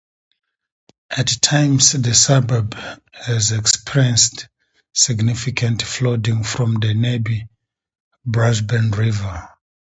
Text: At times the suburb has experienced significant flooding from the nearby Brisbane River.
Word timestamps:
At 1.11 1.27
times 1.41 1.91
the 1.91 2.15
suburb 2.15 2.73
has 3.13 3.51
experienced 3.51 4.47
significant 4.93 5.83
flooding 5.83 6.43
from 6.43 6.79
the 6.79 6.95
nearby 6.95 7.47
Brisbane 8.25 8.89
River. 8.89 9.47